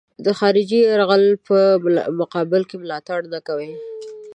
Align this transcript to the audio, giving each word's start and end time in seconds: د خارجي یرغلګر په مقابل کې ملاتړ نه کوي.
د 0.25 0.27
خارجي 0.39 0.79
یرغلګر 0.83 1.39
په 1.47 1.57
مقابل 2.19 2.61
کې 2.69 2.75
ملاتړ 2.83 3.19
نه 3.33 3.39
کوي. 3.47 3.71